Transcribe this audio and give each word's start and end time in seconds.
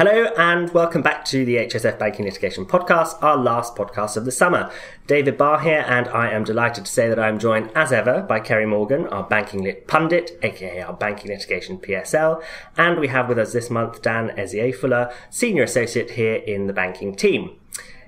Hello 0.00 0.32
and 0.38 0.72
welcome 0.72 1.02
back 1.02 1.26
to 1.26 1.44
the 1.44 1.56
HSF 1.56 1.98
Banking 1.98 2.24
Litigation 2.24 2.64
Podcast, 2.64 3.22
our 3.22 3.36
last 3.36 3.76
podcast 3.76 4.16
of 4.16 4.24
the 4.24 4.32
summer. 4.32 4.72
David 5.06 5.36
Barr 5.36 5.60
here, 5.60 5.84
and 5.86 6.08
I 6.08 6.30
am 6.30 6.42
delighted 6.42 6.86
to 6.86 6.90
say 6.90 7.10
that 7.10 7.18
I'm 7.18 7.38
joined 7.38 7.70
as 7.74 7.92
ever 7.92 8.22
by 8.22 8.40
Kerry 8.40 8.64
Morgan, 8.64 9.06
our 9.08 9.24
Banking 9.24 9.62
Lit 9.62 9.86
pundit, 9.86 10.38
aka 10.42 10.80
our 10.80 10.94
Banking 10.94 11.30
Litigation 11.30 11.76
PSL, 11.78 12.42
and 12.78 12.98
we 12.98 13.08
have 13.08 13.28
with 13.28 13.38
us 13.38 13.52
this 13.52 13.68
month 13.68 14.00
Dan 14.00 14.30
Ezier 14.38 14.72
Fuller, 14.72 15.12
Senior 15.28 15.64
Associate 15.64 16.10
here 16.10 16.36
in 16.36 16.66
the 16.66 16.72
banking 16.72 17.14
team. 17.14 17.58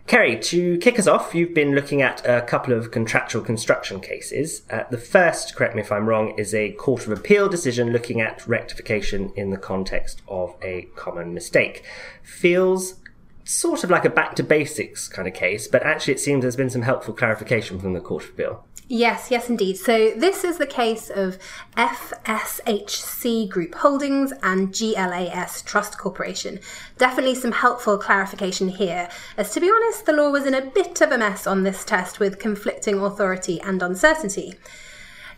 Kerry, 0.06 0.38
to 0.40 0.76
kick 0.78 0.98
us 0.98 1.06
off, 1.06 1.34
you've 1.34 1.54
been 1.54 1.74
looking 1.74 2.02
at 2.02 2.26
a 2.26 2.42
couple 2.42 2.74
of 2.74 2.90
contractual 2.90 3.40
construction 3.40 4.00
cases. 4.00 4.62
Uh, 4.68 4.82
the 4.90 4.98
first, 4.98 5.54
correct 5.54 5.74
me 5.74 5.80
if 5.80 5.90
I'm 5.90 6.06
wrong, 6.06 6.38
is 6.38 6.54
a 6.54 6.72
Court 6.72 7.06
of 7.06 7.12
Appeal 7.12 7.48
decision 7.48 7.92
looking 7.92 8.20
at 8.20 8.46
rectification 8.46 9.32
in 9.36 9.50
the 9.50 9.56
context 9.56 10.20
of 10.28 10.54
a 10.60 10.88
common 10.96 11.32
mistake. 11.32 11.84
Feels 12.22 12.96
sort 13.44 13.84
of 13.84 13.90
like 13.90 14.04
a 14.04 14.10
back 14.10 14.34
to 14.36 14.42
basics 14.42 15.08
kind 15.08 15.26
of 15.26 15.34
case, 15.34 15.68
but 15.68 15.82
actually 15.82 16.14
it 16.14 16.20
seems 16.20 16.42
there's 16.42 16.56
been 16.56 16.70
some 16.70 16.82
helpful 16.82 17.14
clarification 17.14 17.78
from 17.78 17.92
the 17.92 18.00
Court 18.00 18.24
of 18.24 18.30
Appeal. 18.30 18.64
Yes, 18.88 19.30
yes, 19.30 19.48
indeed. 19.48 19.78
So 19.78 20.10
this 20.16 20.44
is 20.44 20.58
the 20.58 20.66
case 20.66 21.08
of 21.08 21.38
FSHC 21.78 23.48
Group 23.48 23.74
Holdings 23.76 24.34
and 24.42 24.70
GLAS 24.70 25.62
Trust 25.62 25.96
Corporation. 25.96 26.60
Definitely 26.98 27.36
some 27.36 27.52
helpful 27.52 27.96
clarification 27.96 28.68
here, 28.68 29.08
as 29.38 29.54
to 29.54 29.60
be 29.60 29.70
honest, 29.70 30.04
the 30.04 30.12
law 30.12 30.30
was 30.30 30.44
in 30.44 30.54
a 30.54 30.66
bit 30.66 31.00
of 31.00 31.10
a 31.10 31.16
mess 31.16 31.46
on 31.46 31.62
this 31.62 31.86
test 31.86 32.20
with 32.20 32.38
conflicting 32.38 32.98
authority 32.98 33.60
and 33.62 33.82
uncertainty. 33.82 34.56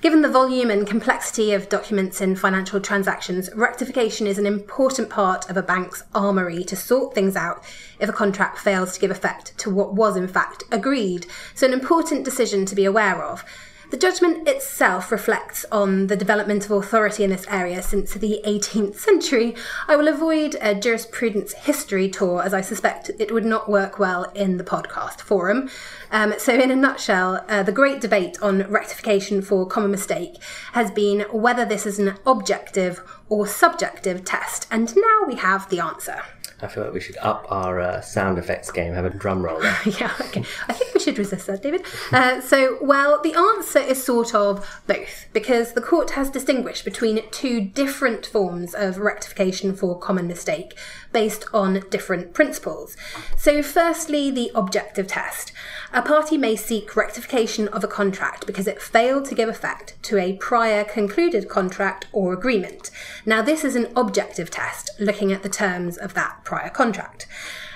Given 0.04 0.20
the 0.20 0.28
volume 0.28 0.70
and 0.70 0.86
complexity 0.86 1.55
of 1.55 1.70
documents 1.70 2.20
in 2.20 2.36
financial 2.36 2.78
transactions, 2.78 3.48
rectification 3.55 4.27
is 4.27 4.36
an 4.36 4.44
important 4.44 5.08
part 5.08 5.48
of 5.48 5.56
a 5.56 5.62
bank's 5.62 6.02
armoury 6.14 6.62
to 6.64 6.77
sort 6.77 7.14
things 7.14 7.36
out 7.36 7.64
if 7.98 8.10
a 8.10 8.12
contract 8.12 8.58
fails 8.58 8.92
to 8.92 9.00
give 9.00 9.10
effect 9.10 9.56
to 9.56 9.70
what 9.70 9.94
was 9.94 10.14
in 10.14 10.28
fact 10.28 10.62
agreed. 10.70 11.25
So, 11.55 11.66
an 11.66 11.72
important 11.72 12.22
decision 12.22 12.66
to 12.66 12.75
be 12.75 12.84
aware 12.84 13.25
of. 13.25 13.47
The 13.95 14.00
judgment 14.00 14.48
itself 14.48 15.12
reflects 15.12 15.64
on 15.70 16.09
the 16.09 16.17
development 16.17 16.64
of 16.64 16.73
authority 16.73 17.23
in 17.23 17.31
this 17.31 17.47
area 17.47 17.81
since 17.81 18.12
the 18.12 18.41
18th 18.45 18.97
century. 18.97 19.55
I 19.87 19.95
will 19.95 20.09
avoid 20.09 20.56
a 20.61 20.75
jurisprudence 20.75 21.53
history 21.53 22.09
tour 22.09 22.42
as 22.42 22.53
I 22.53 22.61
suspect 22.61 23.12
it 23.20 23.33
would 23.33 23.45
not 23.45 23.70
work 23.70 24.00
well 24.00 24.25
in 24.34 24.56
the 24.56 24.65
podcast 24.65 25.20
forum. 25.20 25.70
Um, 26.11 26.34
so, 26.39 26.53
in 26.53 26.72
a 26.72 26.75
nutshell, 26.75 27.45
uh, 27.48 27.62
the 27.62 27.70
great 27.70 28.00
debate 28.00 28.37
on 28.42 28.69
rectification 28.69 29.42
for 29.42 29.65
common 29.65 29.92
mistake 29.92 30.42
has 30.72 30.91
been 30.91 31.20
whether 31.31 31.65
this 31.65 31.87
is 31.87 32.00
an 32.00 32.17
objective 32.27 33.00
or 33.28 33.47
subjective 33.47 34.25
test, 34.25 34.67
and 34.72 34.97
now 34.97 35.19
we 35.28 35.37
have 35.37 35.70
the 35.70 35.78
answer. 35.78 36.20
I 36.60 36.69
feel 36.69 36.84
like 36.84 36.92
we 36.92 37.00
should 37.00 37.16
up 37.19 37.47
our 37.50 37.80
uh, 37.80 38.00
sound 38.00 38.38
effects 38.38 38.70
game, 38.70 38.94
have 38.94 39.05
a 39.05 39.10
drum 39.10 39.42
roll 39.42 39.60
there. 39.60 39.77
yeah, 40.00 40.12
okay. 40.20 40.44
I 40.69 40.72
think 40.72 40.94
we 40.94 41.00
should 41.00 41.19
resist 41.19 41.47
that, 41.47 41.62
David. 41.62 41.84
Uh, 42.12 42.41
so, 42.41 42.78
well, 42.80 43.20
the 43.22 43.34
answer 43.34 43.80
is 43.80 44.02
sort 44.02 44.34
of 44.34 44.82
both, 44.86 45.27
because 45.32 45.72
the 45.72 45.80
court 45.80 46.10
has 46.10 46.30
distinguished 46.30 46.84
between 46.84 47.28
two 47.30 47.60
different 47.60 48.27
forms 48.27 48.75
of 48.75 48.98
rectification 48.98 49.75
for 49.75 49.98
common 49.98 50.27
mistake 50.27 50.78
based 51.12 51.47
on 51.52 51.82
different 51.91 52.34
principles. 52.34 52.97
So, 53.36 53.62
firstly, 53.62 54.30
the 54.30 54.50
objective 54.55 55.06
test. 55.06 55.52
A 55.97 56.03
party 56.03 56.37
may 56.37 56.56
seek 56.56 56.97
rectification 56.97 57.69
of 57.69 57.84
a 57.84 57.87
contract 57.87 58.48
because 58.48 58.67
it 58.67 58.83
failed 58.83 59.27
to 59.27 59.34
give 59.37 59.48
effect 59.48 59.95
to 60.03 60.19
a 60.19 60.33
prior 60.33 60.83
concluded 60.83 61.48
contract 61.48 62.09
or 62.11 62.33
agreement. 62.33 62.91
Now, 63.25 63.42
this 63.42 63.62
is 63.62 63.77
an 63.77 63.92
objective 63.95 64.50
test 64.50 64.91
looking 64.98 65.33
at 65.33 65.45
the 65.45 65.48
terms 65.48 65.97
of 65.97 66.15
that 66.15 66.41
prior 66.43 66.69
contract. 66.69 67.28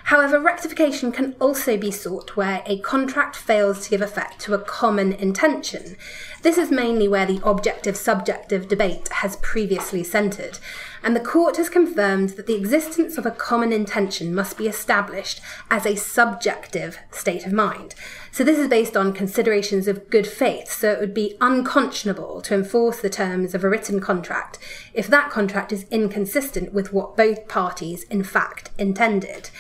However, 0.09 0.41
rectification 0.41 1.13
can 1.13 1.37
also 1.39 1.77
be 1.77 1.91
sought 1.91 2.35
where 2.35 2.63
a 2.65 2.79
contract 2.79 3.37
fails 3.37 3.85
to 3.85 3.91
give 3.91 4.01
effect 4.01 4.41
to 4.41 4.55
a 4.55 4.59
common 4.59 5.13
intention. 5.13 5.99
This 6.41 6.57
is 6.57 6.71
mainly 6.71 7.07
where 7.07 7.27
the 7.27 7.43
objective 7.45 7.95
subjective 7.95 8.69
debate 8.69 9.09
has 9.09 9.37
previously 9.37 10.03
centred, 10.03 10.61
and 11.03 11.15
the 11.15 11.21
court 11.21 11.59
has 11.59 11.69
confirmed 11.69 12.31
that 12.31 12.47
the 12.47 12.55
existence 12.55 13.19
of 13.19 13.27
a 13.27 13.31
common 13.31 13.71
intention 13.71 14.35
must 14.35 14.57
be 14.57 14.67
established 14.67 15.43
as 15.71 15.85
a 15.85 15.95
subjective 15.95 16.99
state 17.11 17.45
of 17.45 17.53
mind. 17.53 17.95
So, 18.33 18.45
this 18.45 18.59
is 18.59 18.69
based 18.69 18.97
on 18.97 19.13
considerations 19.13 19.87
of 19.87 20.09
good 20.09 20.27
faith, 20.27 20.73
so 20.73 20.91
it 20.91 21.01
would 21.01 21.13
be 21.13 21.37
unconscionable 21.39 22.41
to 22.41 22.55
enforce 22.55 23.03
the 23.03 23.11
terms 23.11 23.55
of 23.55 23.63
a 23.63 23.69
written 23.69 24.01
contract 24.01 24.59
if 24.95 25.07
that 25.09 25.29
contract 25.29 25.71
is 25.71 25.85
inconsistent 25.91 26.73
with 26.73 26.95
what 26.95 27.15
both 27.15 27.47
parties 27.47 28.05
in 28.05 28.25
fact 28.25 28.71
intended. 28.79 29.51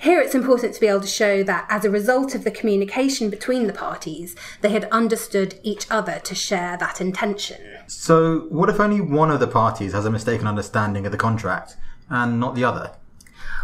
Here 0.00 0.20
it's 0.20 0.34
important 0.34 0.74
to 0.74 0.80
be 0.80 0.86
able 0.86 1.00
to 1.00 1.08
show 1.08 1.42
that 1.42 1.66
as 1.68 1.84
a 1.84 1.90
result 1.90 2.36
of 2.36 2.44
the 2.44 2.52
communication 2.52 3.30
between 3.30 3.66
the 3.66 3.72
parties, 3.72 4.36
they 4.60 4.68
had 4.68 4.84
understood 4.92 5.58
each 5.64 5.86
other 5.90 6.20
to 6.20 6.36
share 6.36 6.76
that 6.76 7.00
intention. 7.00 7.60
So, 7.88 8.46
what 8.48 8.68
if 8.68 8.78
only 8.78 9.00
one 9.00 9.32
of 9.32 9.40
the 9.40 9.48
parties 9.48 9.94
has 9.94 10.04
a 10.04 10.10
mistaken 10.10 10.46
understanding 10.46 11.04
of 11.04 11.10
the 11.10 11.18
contract 11.18 11.76
and 12.08 12.38
not 12.38 12.54
the 12.54 12.62
other? 12.62 12.92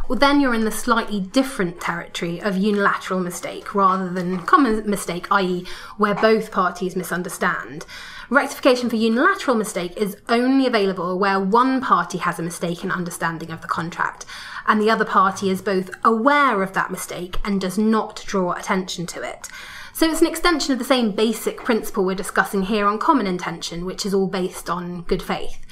Well, 0.08 0.18
then 0.18 0.40
you're 0.40 0.54
in 0.54 0.64
the 0.64 0.72
slightly 0.72 1.20
different 1.20 1.80
territory 1.80 2.40
of 2.40 2.56
unilateral 2.56 3.20
mistake 3.20 3.72
rather 3.72 4.10
than 4.10 4.40
common 4.40 4.90
mistake, 4.90 5.28
i.e., 5.30 5.66
where 5.98 6.16
both 6.16 6.50
parties 6.50 6.96
misunderstand. 6.96 7.86
Rectification 8.30 8.88
for 8.88 8.96
unilateral 8.96 9.56
mistake 9.56 9.96
is 9.98 10.16
only 10.30 10.66
available 10.66 11.18
where 11.18 11.38
one 11.38 11.80
party 11.82 12.18
has 12.18 12.38
a 12.38 12.42
mistaken 12.42 12.90
understanding 12.90 13.50
of 13.50 13.60
the 13.60 13.68
contract 13.68 14.24
and 14.66 14.80
the 14.80 14.90
other 14.90 15.04
party 15.04 15.50
is 15.50 15.60
both 15.60 15.90
aware 16.04 16.62
of 16.62 16.72
that 16.72 16.90
mistake 16.90 17.36
and 17.44 17.60
does 17.60 17.76
not 17.76 18.24
draw 18.26 18.52
attention 18.52 19.04
to 19.06 19.22
it. 19.22 19.48
So 19.92 20.10
it's 20.10 20.22
an 20.22 20.26
extension 20.26 20.72
of 20.72 20.78
the 20.78 20.84
same 20.84 21.12
basic 21.12 21.58
principle 21.58 22.04
we're 22.04 22.14
discussing 22.14 22.62
here 22.62 22.86
on 22.86 22.98
common 22.98 23.26
intention, 23.26 23.84
which 23.84 24.06
is 24.06 24.14
all 24.14 24.26
based 24.26 24.70
on 24.70 25.02
good 25.02 25.22
faith. 25.22 25.64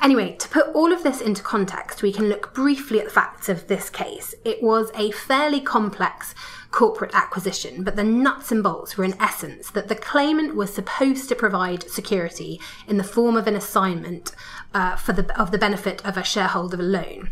Anyway, 0.00 0.36
to 0.36 0.48
put 0.48 0.68
all 0.74 0.92
of 0.92 1.02
this 1.02 1.20
into 1.20 1.42
context, 1.42 2.02
we 2.02 2.12
can 2.12 2.28
look 2.28 2.54
briefly 2.54 3.00
at 3.00 3.06
the 3.06 3.10
facts 3.10 3.48
of 3.48 3.66
this 3.66 3.90
case. 3.90 4.34
It 4.44 4.62
was 4.62 4.92
a 4.94 5.10
fairly 5.10 5.60
complex 5.60 6.34
corporate 6.70 7.14
acquisition, 7.14 7.82
but 7.82 7.96
the 7.96 8.04
nuts 8.04 8.52
and 8.52 8.62
bolts 8.62 8.96
were 8.96 9.04
in 9.04 9.20
essence 9.20 9.70
that 9.70 9.88
the 9.88 9.94
claimant 9.94 10.54
was 10.54 10.72
supposed 10.72 11.28
to 11.28 11.34
provide 11.34 11.88
security 11.88 12.60
in 12.86 12.98
the 12.98 13.04
form 13.04 13.36
of 13.36 13.46
an 13.46 13.56
assignment 13.56 14.32
uh, 14.74 14.96
for 14.96 15.12
the 15.12 15.40
of 15.40 15.50
the 15.50 15.58
benefit 15.58 16.04
of 16.04 16.16
a 16.16 16.24
shareholder 16.24 16.76
loan. 16.76 17.30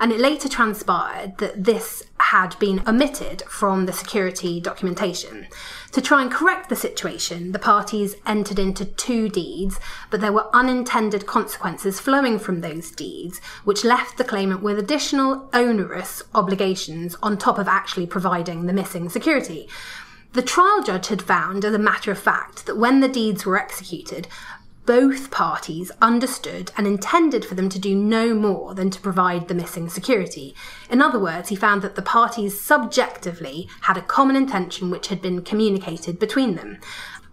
And 0.00 0.12
it 0.12 0.20
later 0.20 0.48
transpired 0.48 1.38
that 1.38 1.64
this 1.64 2.04
had 2.30 2.58
been 2.58 2.82
omitted 2.86 3.42
from 3.48 3.86
the 3.86 3.92
security 3.92 4.60
documentation. 4.60 5.46
To 5.92 6.02
try 6.02 6.20
and 6.20 6.30
correct 6.30 6.68
the 6.68 6.76
situation, 6.76 7.52
the 7.52 7.58
parties 7.58 8.16
entered 8.26 8.58
into 8.58 8.84
two 8.84 9.30
deeds, 9.30 9.80
but 10.10 10.20
there 10.20 10.32
were 10.32 10.54
unintended 10.54 11.24
consequences 11.24 12.00
flowing 12.00 12.38
from 12.38 12.60
those 12.60 12.90
deeds, 12.90 13.40
which 13.64 13.82
left 13.82 14.18
the 14.18 14.24
claimant 14.24 14.62
with 14.62 14.78
additional 14.78 15.48
onerous 15.54 16.22
obligations 16.34 17.16
on 17.22 17.38
top 17.38 17.58
of 17.58 17.66
actually 17.66 18.06
providing 18.06 18.66
the 18.66 18.74
missing 18.74 19.08
security. 19.08 19.66
The 20.34 20.42
trial 20.42 20.82
judge 20.82 21.08
had 21.08 21.22
found, 21.22 21.64
as 21.64 21.72
a 21.72 21.78
matter 21.78 22.10
of 22.10 22.18
fact, 22.18 22.66
that 22.66 22.76
when 22.76 23.00
the 23.00 23.08
deeds 23.08 23.46
were 23.46 23.58
executed, 23.58 24.28
both 24.88 25.30
parties 25.30 25.92
understood 26.00 26.72
and 26.78 26.86
intended 26.86 27.44
for 27.44 27.54
them 27.54 27.68
to 27.68 27.78
do 27.78 27.94
no 27.94 28.32
more 28.32 28.74
than 28.74 28.88
to 28.88 28.98
provide 29.02 29.46
the 29.46 29.54
missing 29.54 29.86
security. 29.86 30.54
In 30.88 31.02
other 31.02 31.18
words, 31.18 31.50
he 31.50 31.56
found 31.56 31.82
that 31.82 31.94
the 31.94 32.00
parties 32.00 32.58
subjectively 32.58 33.68
had 33.82 33.98
a 33.98 34.02
common 34.02 34.34
intention 34.34 34.88
which 34.88 35.08
had 35.08 35.20
been 35.20 35.42
communicated 35.42 36.18
between 36.18 36.54
them. 36.54 36.78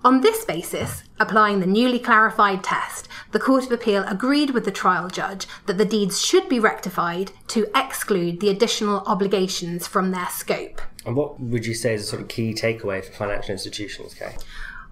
On 0.03 0.19
this 0.19 0.43
basis, 0.43 1.03
applying 1.17 1.61
the 1.61 1.65
newly 1.65 1.97
clarified 1.97 2.61
test, 2.61 3.07
the 3.31 3.39
Court 3.39 3.65
of 3.65 3.71
Appeal 3.71 4.03
agreed 4.05 4.49
with 4.49 4.65
the 4.65 4.71
trial 4.71 5.07
judge 5.07 5.47
that 5.65 5.77
the 5.77 5.85
deeds 5.85 6.23
should 6.23 6.49
be 6.49 6.59
rectified 6.59 7.31
to 7.47 7.67
exclude 7.73 8.41
the 8.41 8.49
additional 8.49 8.99
obligations 9.05 9.87
from 9.87 10.11
their 10.11 10.27
scope. 10.27 10.81
And 11.05 11.15
what 11.15 11.39
would 11.39 11.65
you 11.65 11.73
say 11.73 11.93
is 11.93 12.03
a 12.03 12.05
sort 12.05 12.21
of 12.21 12.27
key 12.27 12.53
takeaway 12.53 13.01
for 13.01 13.13
financial 13.13 13.53
institutions, 13.53 14.13
Kay? 14.13 14.35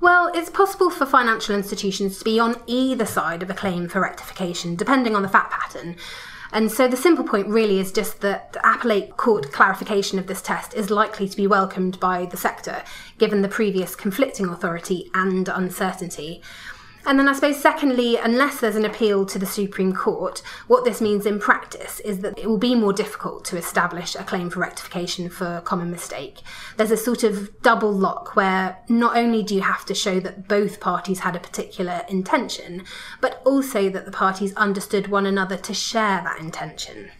Well, 0.03 0.29
it's 0.35 0.49
possible 0.49 0.89
for 0.89 1.05
financial 1.05 1.55
institutions 1.55 2.19
to 2.19 2.25
be 2.25 2.37
on 2.37 2.61
either 2.67 3.05
side 3.05 3.41
of 3.41 3.49
a 3.49 3.53
claim 3.53 3.87
for 3.87 4.01
rectification, 4.01 4.75
depending 4.75 5.15
on 5.15 5.21
the 5.21 5.29
fact 5.29 5.53
pattern. 5.53 5.95
And 6.51 6.69
so 6.69 6.89
the 6.89 6.97
simple 6.97 7.23
point 7.23 7.47
really 7.47 7.79
is 7.79 7.93
just 7.93 8.19
that 8.19 8.51
the 8.51 8.59
appellate 8.69 9.15
court 9.15 9.53
clarification 9.53 10.19
of 10.19 10.27
this 10.27 10.41
test 10.41 10.73
is 10.73 10.89
likely 10.89 11.29
to 11.29 11.37
be 11.37 11.47
welcomed 11.47 12.01
by 12.01 12.25
the 12.25 12.35
sector, 12.35 12.83
given 13.17 13.43
the 13.43 13.47
previous 13.47 13.95
conflicting 13.95 14.49
authority 14.49 15.09
and 15.13 15.47
uncertainty. 15.47 16.41
And 17.05 17.19
then 17.19 17.27
I 17.27 17.33
suppose, 17.33 17.59
secondly, 17.59 18.15
unless 18.15 18.61
there's 18.61 18.77
an 18.77 18.85
appeal 18.85 19.25
to 19.25 19.37
the 19.37 19.45
Supreme 19.45 19.93
Court, 19.93 20.41
what 20.67 20.85
this 20.85 21.01
means 21.01 21.25
in 21.25 21.37
practice 21.37 21.99
is 21.99 22.19
that 22.19 22.37
it 22.39 22.47
will 22.47 22.57
be 22.57 22.75
more 22.75 22.93
difficult 22.93 23.43
to 23.45 23.57
establish 23.57 24.15
a 24.15 24.23
claim 24.23 24.49
for 24.49 24.61
rectification 24.61 25.29
for 25.29 25.61
common 25.65 25.91
mistake. 25.91 26.39
There's 26.77 26.91
a 26.91 26.97
sort 26.97 27.23
of 27.23 27.61
double 27.61 27.91
lock 27.91 28.37
where 28.37 28.77
not 28.87 29.17
only 29.17 29.43
do 29.43 29.53
you 29.53 29.61
have 29.61 29.85
to 29.85 29.93
show 29.93 30.21
that 30.21 30.47
both 30.47 30.79
parties 30.79 31.19
had 31.19 31.35
a 31.35 31.39
particular 31.39 32.03
intention, 32.07 32.83
but 33.19 33.41
also 33.45 33.89
that 33.89 34.05
the 34.05 34.11
parties 34.11 34.55
understood 34.55 35.07
one 35.07 35.25
another 35.25 35.57
to 35.57 35.73
share 35.73 36.21
that 36.23 36.39
intention. 36.39 37.11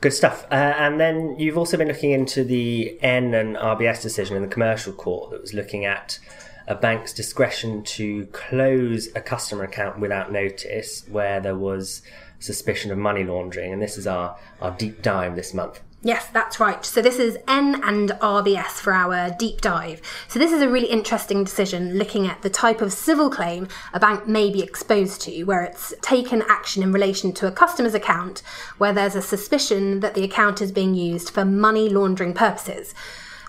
Good 0.00 0.12
stuff. 0.12 0.46
Uh, 0.52 0.54
and 0.54 1.00
then 1.00 1.36
you've 1.38 1.58
also 1.58 1.76
been 1.76 1.88
looking 1.88 2.12
into 2.12 2.44
the 2.44 2.98
N 3.02 3.34
and 3.34 3.56
RBS 3.56 4.02
decision 4.02 4.36
in 4.36 4.42
the 4.42 4.48
commercial 4.48 4.92
court 4.92 5.30
that 5.30 5.40
was 5.40 5.54
looking 5.54 5.84
at 5.84 6.18
a 6.66 6.74
bank's 6.74 7.12
discretion 7.12 7.82
to 7.82 8.26
close 8.26 9.08
a 9.14 9.20
customer 9.20 9.64
account 9.64 9.98
without 9.98 10.32
notice 10.32 11.04
where 11.08 11.40
there 11.40 11.56
was 11.56 12.02
suspicion 12.38 12.90
of 12.90 12.98
money 12.98 13.24
laundering. 13.24 13.72
And 13.72 13.80
this 13.80 13.96
is 13.96 14.06
our, 14.06 14.36
our 14.60 14.72
deep 14.72 15.02
dive 15.02 15.36
this 15.36 15.54
month. 15.54 15.80
Yes, 16.02 16.28
that's 16.28 16.60
right. 16.60 16.84
So 16.84 17.02
this 17.02 17.18
is 17.18 17.36
N 17.48 17.82
and 17.82 18.10
RBS 18.10 18.78
for 18.78 18.92
our 18.92 19.30
deep 19.30 19.60
dive. 19.60 20.00
So 20.28 20.38
this 20.38 20.52
is 20.52 20.62
a 20.62 20.68
really 20.68 20.86
interesting 20.86 21.42
decision 21.42 21.94
looking 21.98 22.28
at 22.28 22.42
the 22.42 22.50
type 22.50 22.80
of 22.80 22.92
civil 22.92 23.28
claim 23.28 23.66
a 23.92 23.98
bank 23.98 24.28
may 24.28 24.50
be 24.50 24.62
exposed 24.62 25.20
to, 25.22 25.42
where 25.44 25.62
it's 25.62 25.94
taken 26.02 26.42
action 26.48 26.82
in 26.82 26.92
relation 26.92 27.32
to 27.32 27.48
a 27.48 27.50
customer's 27.52 27.94
account 27.94 28.42
where 28.78 28.92
there's 28.92 29.16
a 29.16 29.22
suspicion 29.22 30.00
that 30.00 30.14
the 30.14 30.22
account 30.22 30.60
is 30.60 30.70
being 30.70 30.94
used 30.94 31.30
for 31.30 31.44
money 31.44 31.88
laundering 31.88 32.34
purposes. 32.34 32.94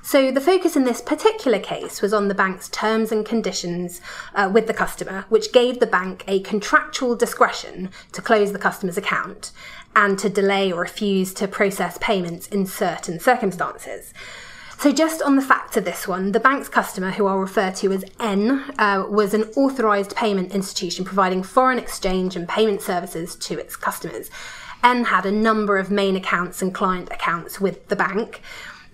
So 0.08 0.32
the 0.32 0.40
focus 0.40 0.78
in 0.78 0.86
this 0.86 1.02
particular 1.02 1.60
case 1.60 2.02
was 2.02 2.14
on 2.14 2.30
the 2.30 2.34
bank's 2.34 2.70
terms 2.70 3.12
and 3.12 3.26
conditions 3.26 4.00
uh, 4.34 4.50
with 4.54 4.66
the 4.66 4.74
customer, 4.74 5.26
which 5.28 5.52
gave 5.52 5.82
the 5.82 5.86
bank 5.86 6.24
a 6.30 6.40
contractual 6.40 7.14
discretion 7.18 7.90
to 8.14 8.22
close 8.22 8.54
the 8.54 8.58
customer's 8.58 8.98
account 8.98 9.52
and 9.98 10.18
to 10.20 10.30
delay 10.30 10.72
or 10.72 10.80
refuse 10.80 11.34
to 11.34 11.46
process 11.46 11.98
payments 12.00 12.48
in 12.48 12.66
certain 12.66 13.20
circumstances. 13.20 14.14
So, 14.80 14.94
just 14.94 15.22
on 15.22 15.36
the 15.36 15.42
facts 15.42 15.76
of 15.76 15.84
this 15.84 16.08
one, 16.08 16.32
the 16.32 16.40
bank's 16.40 16.70
customer, 16.70 17.12
who 17.12 17.28
I'll 17.28 17.40
refer 17.40 17.72
to 17.72 17.92
as 17.92 18.06
N, 18.18 18.64
uh, 18.80 19.08
was 19.10 19.34
an 19.34 19.44
authorised 19.58 20.16
payment 20.16 20.54
institution 20.54 21.04
providing 21.04 21.44
foreign 21.44 21.80
exchange 21.80 22.38
and 22.38 22.48
payment 22.48 22.82
services 22.82 23.36
to 23.36 23.60
its 23.60 23.76
customers. 23.76 24.30
N 24.86 25.04
had 25.04 25.26
a 25.26 25.32
number 25.34 25.78
of 25.78 25.92
main 25.92 26.16
accounts 26.16 26.62
and 26.62 26.74
client 26.74 27.10
accounts 27.12 27.60
with 27.60 27.90
the 27.90 27.98
bank. 27.98 28.42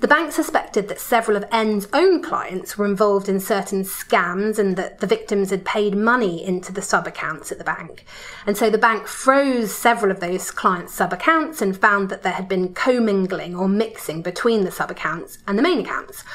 The 0.03 0.09
bank 0.09 0.33
suspected 0.33 0.89
that 0.89 0.99
several 0.99 1.37
of 1.37 1.45
N's 1.49 1.87
own 1.93 2.21
clients 2.21 2.77
were 2.77 2.85
involved 2.85 3.29
in 3.29 3.39
certain 3.39 3.85
scams 3.85 4.59
and 4.59 4.75
that 4.75 4.99
the 4.99 5.07
victims 5.07 5.49
had 5.49 5.63
paid 5.63 5.95
money 5.95 6.43
into 6.43 6.73
the 6.73 6.81
sub 6.81 7.07
accounts 7.07 7.53
at 7.53 7.57
the 7.57 7.63
bank. 7.63 8.03
And 8.45 8.57
so 8.57 8.69
the 8.69 8.77
bank 8.77 9.07
froze 9.07 9.73
several 9.73 10.11
of 10.11 10.19
those 10.19 10.51
clients' 10.51 10.93
sub 10.93 11.13
accounts 11.13 11.61
and 11.61 11.79
found 11.79 12.09
that 12.09 12.21
there 12.21 12.33
had 12.33 12.49
been 12.49 12.73
commingling 12.73 13.55
or 13.55 13.69
mixing 13.69 14.21
between 14.21 14.65
the 14.65 14.71
sub 14.71 14.91
accounts 14.91 15.37
and 15.47 15.57
the 15.57 15.63
main 15.63 15.79
accounts. 15.79 16.25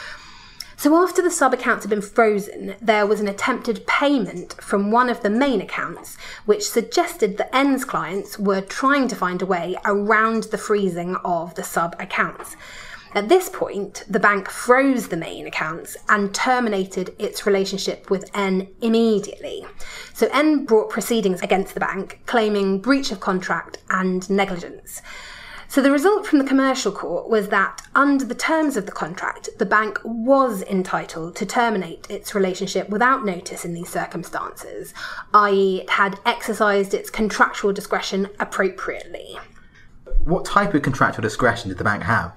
So 0.78 0.96
after 0.96 1.20
the 1.20 1.30
sub 1.30 1.52
accounts 1.52 1.84
had 1.84 1.90
been 1.90 2.00
frozen, 2.00 2.74
there 2.80 3.06
was 3.06 3.20
an 3.20 3.28
attempted 3.28 3.86
payment 3.86 4.54
from 4.62 4.90
one 4.90 5.10
of 5.10 5.20
the 5.20 5.28
main 5.28 5.60
accounts, 5.60 6.16
which 6.46 6.66
suggested 6.66 7.36
that 7.36 7.54
N's 7.54 7.84
clients 7.84 8.38
were 8.38 8.62
trying 8.62 9.08
to 9.08 9.16
find 9.16 9.42
a 9.42 9.46
way 9.46 9.76
around 9.84 10.44
the 10.44 10.56
freezing 10.56 11.16
of 11.16 11.54
the 11.54 11.64
sub 11.64 11.94
accounts. 11.98 12.56
At 13.14 13.28
this 13.28 13.48
point, 13.48 14.04
the 14.08 14.20
bank 14.20 14.50
froze 14.50 15.08
the 15.08 15.16
main 15.16 15.46
accounts 15.46 15.96
and 16.08 16.34
terminated 16.34 17.14
its 17.18 17.46
relationship 17.46 18.10
with 18.10 18.30
N 18.34 18.68
immediately. 18.82 19.64
So 20.12 20.28
N 20.32 20.66
brought 20.66 20.90
proceedings 20.90 21.40
against 21.40 21.74
the 21.74 21.80
bank, 21.80 22.20
claiming 22.26 22.80
breach 22.80 23.10
of 23.10 23.20
contract 23.20 23.78
and 23.88 24.28
negligence. 24.28 25.00
So 25.70 25.82
the 25.82 25.90
result 25.90 26.26
from 26.26 26.38
the 26.38 26.46
commercial 26.46 26.92
court 26.92 27.28
was 27.28 27.48
that 27.48 27.82
under 27.94 28.24
the 28.24 28.34
terms 28.34 28.78
of 28.78 28.86
the 28.86 28.92
contract, 28.92 29.50
the 29.58 29.66
bank 29.66 29.98
was 30.02 30.62
entitled 30.62 31.36
to 31.36 31.46
terminate 31.46 32.06
its 32.10 32.34
relationship 32.34 32.88
without 32.88 33.24
notice 33.24 33.66
in 33.66 33.74
these 33.74 33.90
circumstances, 33.90 34.94
i.e., 35.34 35.82
it 35.82 35.90
had 35.90 36.18
exercised 36.24 36.94
its 36.94 37.10
contractual 37.10 37.74
discretion 37.74 38.28
appropriately. 38.40 39.36
What 40.24 40.46
type 40.46 40.72
of 40.72 40.80
contractual 40.80 41.22
discretion 41.22 41.68
did 41.68 41.76
the 41.76 41.84
bank 41.84 42.02
have? 42.02 42.32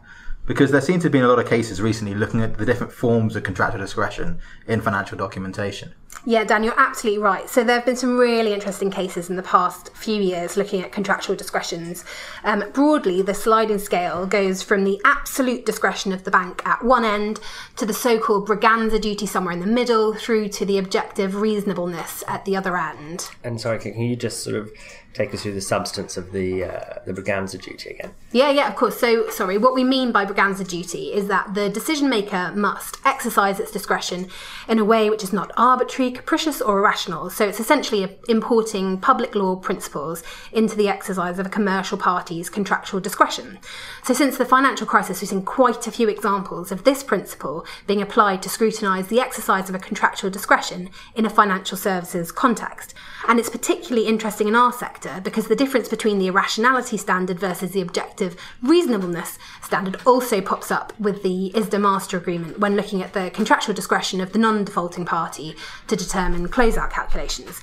Because 0.51 0.69
there 0.69 0.81
seem 0.81 0.99
to 0.99 1.05
have 1.05 1.13
been 1.13 1.23
a 1.23 1.29
lot 1.29 1.39
of 1.39 1.47
cases 1.47 1.81
recently 1.81 2.13
looking 2.13 2.41
at 2.41 2.57
the 2.57 2.65
different 2.65 2.91
forms 2.91 3.37
of 3.37 3.43
contractual 3.43 3.79
discretion 3.79 4.41
in 4.67 4.81
financial 4.81 5.17
documentation. 5.17 5.93
Yeah, 6.25 6.43
Dan, 6.43 6.65
you're 6.65 6.77
absolutely 6.77 7.23
right. 7.23 7.49
So 7.49 7.63
there 7.63 7.77
have 7.77 7.85
been 7.85 7.95
some 7.95 8.17
really 8.17 8.53
interesting 8.53 8.91
cases 8.91 9.29
in 9.29 9.37
the 9.37 9.43
past 9.43 9.95
few 9.95 10.21
years 10.21 10.57
looking 10.57 10.81
at 10.81 10.91
contractual 10.91 11.37
discretions. 11.37 12.03
Um, 12.43 12.65
broadly, 12.73 13.21
the 13.21 13.33
sliding 13.33 13.79
scale 13.79 14.25
goes 14.25 14.61
from 14.61 14.83
the 14.83 14.99
absolute 15.05 15.65
discretion 15.65 16.11
of 16.11 16.25
the 16.25 16.31
bank 16.31 16.61
at 16.65 16.83
one 16.83 17.05
end 17.05 17.39
to 17.77 17.85
the 17.85 17.93
so-called 17.93 18.45
braganza 18.45 18.99
duty 18.99 19.25
somewhere 19.25 19.53
in 19.53 19.61
the 19.61 19.65
middle, 19.65 20.13
through 20.13 20.49
to 20.49 20.65
the 20.65 20.77
objective 20.77 21.35
reasonableness 21.35 22.25
at 22.27 22.43
the 22.43 22.57
other 22.57 22.75
end. 22.75 23.29
And 23.41 23.61
sorry, 23.61 23.79
can 23.79 24.01
you 24.01 24.17
just 24.17 24.43
sort 24.43 24.57
of 24.57 24.69
take 25.13 25.33
us 25.33 25.43
through 25.43 25.53
the 25.53 25.61
substance 25.61 26.15
of 26.15 26.31
the 26.31 26.63
uh, 26.63 26.99
the 27.05 27.13
Braganza 27.13 27.61
duty 27.61 27.89
again? 27.89 28.13
Yeah, 28.31 28.49
yeah, 28.49 28.67
of 28.69 28.75
course. 28.75 28.99
So, 28.99 29.29
sorry, 29.29 29.57
what 29.57 29.73
we 29.73 29.83
mean 29.83 30.11
by 30.11 30.25
Braganza 30.25 30.67
duty 30.67 31.13
is 31.13 31.27
that 31.27 31.53
the 31.53 31.69
decision 31.69 32.09
maker 32.09 32.53
must 32.55 32.97
exercise 33.05 33.59
its 33.59 33.71
discretion 33.71 34.29
in 34.67 34.79
a 34.79 34.85
way 34.85 35.09
which 35.09 35.23
is 35.23 35.33
not 35.33 35.51
arbitrary, 35.57 36.11
capricious, 36.11 36.61
or 36.61 36.79
irrational. 36.79 37.29
So, 37.29 37.47
it's 37.47 37.59
essentially 37.59 38.19
importing 38.29 38.99
public 38.99 39.35
law 39.35 39.55
principles 39.55 40.23
into 40.51 40.75
the 40.75 40.87
exercise 40.87 41.39
of 41.39 41.45
a 41.45 41.49
commercial 41.49 41.97
party's 41.97 42.49
contractual 42.49 42.99
discretion. 42.99 43.59
So, 44.03 44.13
since 44.13 44.37
the 44.37 44.45
financial 44.45 44.87
crisis, 44.87 45.21
we've 45.21 45.29
seen 45.29 45.43
quite 45.43 45.87
a 45.87 45.91
few 45.91 46.07
examples 46.07 46.71
of 46.71 46.83
this 46.83 47.03
principle 47.03 47.65
being 47.85 48.01
applied 48.01 48.41
to 48.43 48.49
scrutinise 48.49 49.07
the 49.07 49.19
exercise 49.19 49.67
of 49.67 49.75
a 49.75 49.79
contractual 49.79 50.29
discretion 50.29 50.89
in 51.15 51.25
a 51.25 51.29
financial 51.29 51.77
services 51.77 52.31
context. 52.31 52.93
And 53.27 53.39
it's 53.39 53.49
particularly 53.49 54.07
interesting 54.07 54.47
in 54.47 54.55
our 54.55 54.73
sector 54.73 55.21
because 55.23 55.47
the 55.47 55.55
difference 55.55 55.87
between 55.87 56.19
the 56.19 56.27
irrationality 56.27 56.97
standard 56.97 57.39
versus 57.39 57.71
the 57.71 57.81
objective 57.81 58.35
reasonableness 58.61 59.37
standard 59.61 59.97
also 60.05 60.41
pops 60.41 60.71
up 60.71 60.93
with 60.99 61.23
the 61.23 61.51
ISDA 61.53 61.79
master 61.79 62.17
agreement 62.17 62.59
when 62.59 62.75
looking 62.75 63.01
at 63.01 63.13
the 63.13 63.29
contractual 63.31 63.75
discretion 63.75 64.21
of 64.21 64.33
the 64.33 64.39
non 64.39 64.63
defaulting 64.63 65.05
party 65.05 65.55
to 65.87 65.95
determine 65.95 66.47
closeout 66.47 66.91
calculations. 66.91 67.61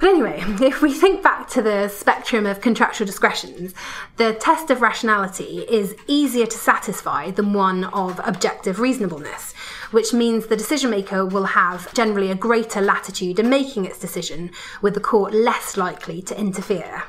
But 0.00 0.08
anyway, 0.10 0.42
if 0.60 0.82
we 0.82 0.92
think 0.92 1.22
back 1.22 1.48
to 1.50 1.62
the 1.62 1.88
spectrum 1.88 2.46
of 2.46 2.60
contractual 2.60 3.06
discretions, 3.06 3.74
the 4.16 4.34
test 4.34 4.70
of 4.70 4.82
rationality 4.82 5.64
is 5.68 5.94
easier 6.06 6.46
to 6.46 6.58
satisfy 6.58 7.30
than 7.30 7.52
one 7.52 7.84
of 7.84 8.20
objective 8.24 8.80
reasonableness, 8.80 9.52
which 9.90 10.12
means 10.12 10.46
the 10.46 10.56
decision 10.56 10.90
maker 10.90 11.24
will 11.24 11.46
have 11.46 11.92
generally 11.94 12.30
a 12.30 12.34
greater 12.34 12.80
latitude 12.80 13.38
in 13.38 13.48
making 13.48 13.84
its 13.84 13.98
decision, 13.98 14.50
with 14.82 14.94
the 14.94 15.00
court 15.00 15.32
less 15.32 15.76
likely 15.76 16.20
to 16.22 16.38
interfere. 16.38 17.04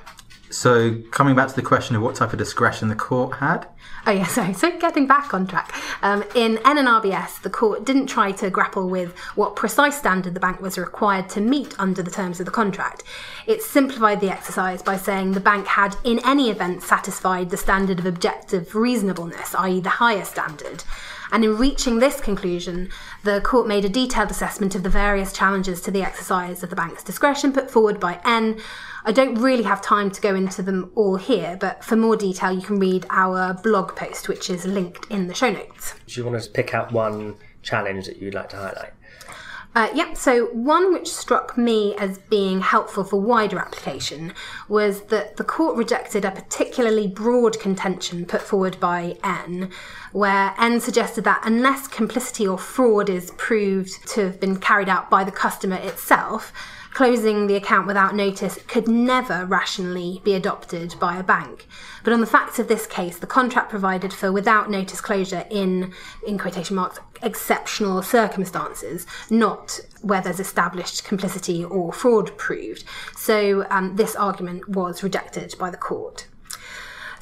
So, 0.56 1.02
coming 1.12 1.36
back 1.36 1.50
to 1.50 1.56
the 1.56 1.62
question 1.62 1.98
of 1.98 2.02
what 2.02 2.16
type 2.16 2.32
of 2.32 2.40
discretion 2.40 2.88
the 2.88 2.96
court 2.96 3.38
had, 3.38 3.68
Oh 4.08 4.12
yeah, 4.12 4.26
sorry. 4.28 4.54
So 4.54 4.78
getting 4.80 5.08
back 5.08 5.34
on 5.34 5.48
track, 5.48 5.74
um, 6.02 6.24
in 6.36 6.60
N 6.66 6.78
and 6.78 6.88
RBS, 6.88 7.42
the 7.42 7.50
court 7.50 7.86
didn't 7.86 8.08
try 8.08 8.32
to 8.34 8.50
grapple 8.50 8.88
with 8.88 9.18
what 9.36 9.56
precise 9.56 9.98
standard 9.98 10.34
the 10.34 10.40
bank 10.40 10.62
was 10.62 10.78
required 10.78 11.30
to 11.30 11.42
meet 11.42 11.78
under 11.80 12.04
the 12.04 12.12
terms 12.12 12.40
of 12.40 12.46
the 12.46 12.52
contract. 12.52 13.04
It 13.48 13.62
simplified 13.62 14.22
the 14.22 14.30
exercise 14.30 14.82
by 14.82 14.98
saying 14.98 15.32
the 15.32 15.40
bank 15.40 15.68
had, 15.68 15.96
in 16.04 16.20
any 16.26 16.50
event, 16.50 16.84
satisfied 16.84 17.50
the 17.50 17.58
standard 17.58 18.00
of 18.00 18.06
objective 18.06 18.76
reasonableness, 18.76 19.56
i.e., 19.56 19.80
the 19.80 19.90
higher 19.90 20.26
standard. 20.26 20.84
And 21.32 21.44
in 21.44 21.58
reaching 21.58 22.00
this 22.00 22.20
conclusion, 22.20 22.90
the 23.24 23.42
court 23.42 23.68
made 23.68 23.86
a 23.86 23.90
detailed 23.90 24.32
assessment 24.32 24.76
of 24.76 24.84
the 24.84 24.90
various 24.90 25.34
challenges 25.34 25.82
to 25.82 25.92
the 25.92 26.02
exercise 26.02 26.64
of 26.64 26.70
the 26.70 26.76
bank's 26.76 27.04
discretion 27.04 27.52
put 27.52 27.70
forward 27.72 28.00
by 28.00 28.20
N. 28.26 28.60
I 29.04 29.12
don't 29.12 29.36
really 29.36 29.64
have 29.64 29.82
time 29.82 30.10
to 30.12 30.22
go 30.22 30.34
into 30.34 30.62
them 30.62 30.92
all 30.96 31.16
here, 31.18 31.58
but 31.60 31.84
for 31.84 31.96
more 31.96 32.16
detail, 32.16 32.52
you 32.52 32.62
can 32.62 32.80
read 32.80 33.06
our 33.10 33.54
blog 33.54 33.96
post, 33.96 34.28
which 34.28 34.50
is 34.50 34.66
linked 34.66 35.10
in 35.12 35.28
the 35.28 35.34
show 35.34 35.52
notes. 35.52 35.96
Do 36.08 36.20
you 36.20 36.26
want 36.26 36.42
to 36.42 36.50
pick 36.50 36.74
out 36.74 36.92
one 36.92 37.36
challenge 37.62 38.06
that 38.08 38.18
you'd 38.18 38.34
like 38.34 38.50
to 38.50 38.58
highlight? 38.58 38.94
Uh, 39.76 39.90
yep, 39.94 40.16
so 40.16 40.46
one 40.54 40.94
which 40.94 41.12
struck 41.12 41.58
me 41.58 41.94
as 41.98 42.18
being 42.18 42.62
helpful 42.62 43.04
for 43.04 43.20
wider 43.20 43.60
application 43.60 44.34
was 44.70 45.02
that 45.08 45.36
the 45.36 45.44
court 45.44 45.76
rejected 45.76 46.24
a 46.24 46.32
particularly 46.32 47.08
broad 47.08 47.60
contention 47.60 48.26
put 48.26 48.42
forward 48.42 48.80
by 48.80 49.18
N, 49.22 49.70
where 50.14 50.54
N 50.58 50.80
suggested 50.80 51.26
that 51.26 51.42
unless 51.44 51.90
complicity 51.90 52.48
or 52.48 52.58
fraud 52.58 53.10
is 53.10 53.32
proved 53.32 54.08
to 54.12 54.22
have 54.22 54.40
been 54.40 54.56
carried 54.62 54.88
out 54.88 55.10
by 55.10 55.26
the 55.26 55.32
customer 55.32 55.76
itself, 55.76 56.54
closing 56.96 57.48
the 57.48 57.58
account 57.58 57.86
without 57.86 58.16
notice 58.16 58.58
could 58.68 58.88
never 58.88 59.46
rationally 59.46 60.22
be 60.24 60.34
adopted 60.34 60.96
by 60.98 61.18
a 61.18 61.24
bank. 61.24 61.68
But 62.06 62.14
on 62.14 62.22
the 62.22 62.26
facts 62.26 62.58
of 62.58 62.70
this 62.70 62.88
case, 62.88 63.18
the 63.18 63.28
contract 63.28 63.70
provided 63.70 64.14
for 64.14 64.32
without 64.32 64.72
notice 64.72 65.02
closure 65.02 65.46
in, 65.50 65.94
in 66.26 66.38
quotation 66.38 66.78
marks, 66.78 67.00
exceptional 67.22 68.02
circumstances, 68.02 69.06
not 69.30 69.82
where 70.04 70.22
there's 70.22 70.40
established 70.40 71.04
complicity 71.04 71.66
or 71.66 71.92
fraud 71.92 72.36
proved. 72.38 72.86
So 73.18 73.68
um, 73.70 73.98
this 73.98 74.16
argument 74.16 74.70
was 74.70 75.04
rejected 75.04 75.54
by 75.60 75.72
the 75.72 75.78
court. 75.78 76.28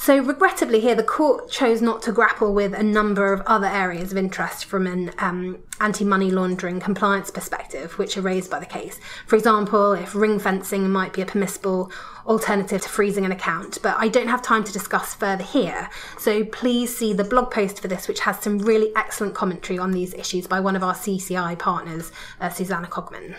So, 0.04 0.18
regrettably, 0.18 0.82
here 0.82 0.96
the 0.96 1.04
court 1.04 1.50
chose 1.50 1.82
not 1.82 2.02
to 2.02 2.12
grapple 2.12 2.54
with 2.54 2.74
a 2.74 2.84
number 2.84 3.32
of 3.32 3.40
other 3.46 3.68
areas 3.68 4.12
of 4.12 4.18
interest 4.18 4.66
from 4.66 4.86
an 4.86 5.14
um, 5.18 5.60
anti 5.80 6.04
money 6.04 6.30
laundering 6.30 6.82
compliance 6.82 7.32
perspective, 7.32 7.98
which 7.98 8.18
are 8.18 8.22
raised 8.22 8.52
by 8.52 8.60
the 8.60 8.66
case. 8.66 9.00
For 9.28 9.38
example, 9.38 9.94
if 9.94 10.14
ring 10.14 10.40
fencing 10.40 10.90
might 10.90 11.14
be 11.14 11.22
a 11.22 11.26
permissible 11.26 11.90
alternative 12.26 12.82
to 12.82 12.90
freezing 12.90 13.24
an 13.24 13.32
account, 13.32 13.78
but 13.82 13.96
I 13.98 14.10
don't 14.10 14.28
have 14.28 14.42
time 14.42 14.66
to 14.66 14.74
discuss 14.74 15.16
further 15.16 15.46
here. 15.46 15.90
So, 16.20 16.44
please 16.44 16.94
see 16.94 17.14
the 17.14 17.24
blog 17.24 17.50
post 17.50 17.80
for 17.80 17.88
this, 17.88 18.10
which 18.10 18.20
has 18.20 18.42
some 18.42 18.60
really 18.60 18.92
excellent 18.98 19.36
commentary 19.36 19.80
on 19.80 19.92
these 19.92 20.14
issues 20.16 20.48
by 20.48 20.60
one 20.60 20.76
of 20.76 20.84
our 20.84 20.96
CCI 20.96 21.58
partners, 21.60 22.12
uh, 22.42 22.50
Susannah 22.50 22.90
Cogman 22.90 23.38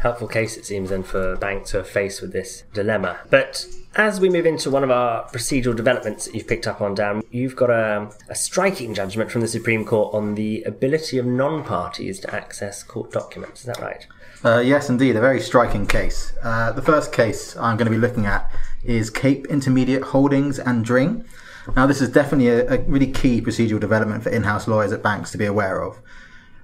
helpful 0.00 0.26
case 0.26 0.56
it 0.56 0.64
seems 0.64 0.88
then 0.90 1.02
for 1.02 1.36
banks 1.36 1.70
who 1.70 1.78
are 1.78 1.84
faced 1.84 2.22
with 2.22 2.32
this 2.32 2.64
dilemma. 2.72 3.18
But 3.28 3.66
as 3.96 4.18
we 4.18 4.30
move 4.30 4.46
into 4.46 4.70
one 4.70 4.82
of 4.82 4.90
our 4.90 5.28
procedural 5.28 5.76
developments 5.76 6.24
that 6.24 6.34
you've 6.34 6.46
picked 6.46 6.66
up 6.66 6.80
on, 6.80 6.94
Dan, 6.94 7.22
you've 7.30 7.54
got 7.54 7.70
a, 7.70 8.10
a 8.28 8.34
striking 8.34 8.94
judgment 8.94 9.30
from 9.30 9.42
the 9.42 9.48
Supreme 9.48 9.84
Court 9.84 10.14
on 10.14 10.34
the 10.36 10.62
ability 10.62 11.18
of 11.18 11.26
non 11.26 11.64
parties 11.64 12.18
to 12.20 12.34
access 12.34 12.82
court 12.82 13.12
documents. 13.12 13.60
Is 13.60 13.66
that 13.66 13.80
right? 13.80 14.06
Uh, 14.42 14.60
yes, 14.60 14.88
indeed, 14.88 15.16
a 15.16 15.20
very 15.20 15.40
striking 15.40 15.86
case. 15.86 16.32
Uh, 16.42 16.72
the 16.72 16.80
first 16.82 17.12
case 17.12 17.54
I'm 17.56 17.76
going 17.76 17.84
to 17.84 17.90
be 17.90 17.98
looking 17.98 18.24
at 18.24 18.50
is 18.82 19.10
Cape 19.10 19.46
Intermediate 19.48 20.02
Holdings 20.02 20.58
and 20.58 20.82
Dring. 20.82 21.26
Now, 21.76 21.86
this 21.86 22.00
is 22.00 22.08
definitely 22.08 22.48
a, 22.48 22.72
a 22.72 22.78
really 22.84 23.12
key 23.12 23.42
procedural 23.42 23.78
development 23.78 24.22
for 24.22 24.30
in 24.30 24.44
house 24.44 24.66
lawyers 24.66 24.92
at 24.92 25.02
banks 25.02 25.30
to 25.32 25.38
be 25.38 25.44
aware 25.44 25.82
of. 25.82 25.98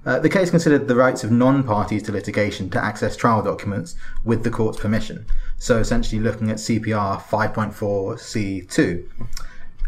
Uh, 0.06 0.20
the 0.20 0.28
case 0.28 0.50
considered 0.50 0.86
the 0.86 0.94
rights 0.94 1.24
of 1.24 1.32
non-parties 1.32 2.04
to 2.04 2.12
litigation 2.12 2.70
to 2.70 2.82
access 2.82 3.16
trial 3.16 3.42
documents 3.42 3.96
with 4.24 4.44
the 4.44 4.50
court's 4.50 4.78
permission. 4.78 5.26
So 5.58 5.78
essentially 5.78 6.22
looking 6.22 6.48
at 6.48 6.58
CPR 6.58 7.20
5.4c2. 7.20 9.04